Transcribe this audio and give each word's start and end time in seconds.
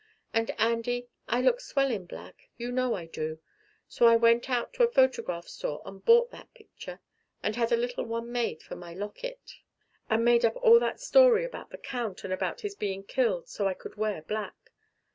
And, 0.33 0.49
Andy, 0.59 1.09
I 1.27 1.41
look 1.43 1.61
swell 1.61 1.91
in 1.91 2.07
black 2.07 2.49
you 2.57 2.71
know 2.71 2.95
I 2.95 3.05
do. 3.05 3.37
So 3.87 4.07
I 4.07 4.15
went 4.15 4.49
out 4.49 4.73
to 4.73 4.83
a 4.83 4.91
photograph 4.91 5.47
store 5.47 5.83
and 5.85 6.03
bought 6.03 6.31
that 6.31 6.51
picture, 6.55 7.01
and 7.43 7.55
had 7.55 7.71
a 7.71 7.77
little 7.77 8.05
one 8.05 8.31
made 8.31 8.63
for 8.63 8.75
my 8.75 8.95
locket, 8.95 9.57
and 10.09 10.25
made 10.25 10.43
up 10.43 10.55
all 10.55 10.79
that 10.79 10.99
story 10.99 11.45
about 11.45 11.69
the 11.69 11.77
Count 11.77 12.23
and 12.23 12.33
about 12.33 12.61
his 12.61 12.73
being 12.73 13.03
killed, 13.03 13.47
so 13.47 13.67
I 13.67 13.75
could 13.75 13.93
wear 13.93 14.23
black. 14.23 14.71